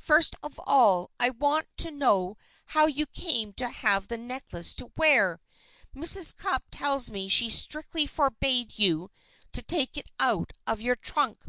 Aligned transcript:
First 0.00 0.34
of 0.42 0.58
all, 0.66 1.12
I 1.20 1.30
want 1.30 1.68
to 1.76 1.92
know 1.92 2.36
how 2.66 2.86
you 2.88 3.06
came 3.06 3.52
to 3.52 3.68
have 3.68 4.08
the 4.08 4.18
necklace 4.18 4.74
to 4.74 4.90
wear. 4.96 5.40
Mrs. 5.94 6.34
Cupp 6.36 6.64
tells 6.72 7.10
me 7.10 7.28
she 7.28 7.48
strictly 7.48 8.04
forbade 8.04 8.80
you 8.80 9.12
to 9.52 9.62
take 9.62 9.96
it 9.96 10.10
out 10.18 10.52
of 10.66 10.80
your 10.80 10.96
trunk." 10.96 11.42